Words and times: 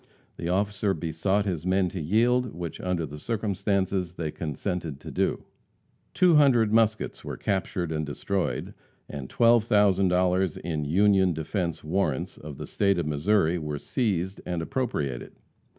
The 0.37 0.49
officer 0.49 0.95
besought 0.95 1.45
his 1.45 1.63
men 1.63 1.87
to 1.89 2.01
yield, 2.01 2.55
which 2.55 2.81
under 2.81 3.05
the 3.05 3.19
circumstances 3.19 4.15
they 4.15 4.31
consented 4.31 4.99
to 5.01 5.11
do. 5.11 5.43
Two 6.15 6.37
hundred 6.37 6.73
muskets 6.73 7.23
were 7.23 7.37
captured 7.37 7.91
and 7.91 8.03
destroyed, 8.03 8.73
and 9.07 9.29
$12,000 9.29 10.57
in 10.57 10.85
"Union 10.85 11.33
Defence 11.33 11.83
Warrants," 11.83 12.35
of 12.39 12.57
the 12.57 12.65
State 12.65 12.97
of 12.97 13.05
Missouri, 13.05 13.59
were 13.59 13.77
seized 13.77 14.41
and 14.43 14.63
appropriated. 14.63 15.33